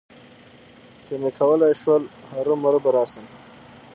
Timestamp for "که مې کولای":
1.05-1.73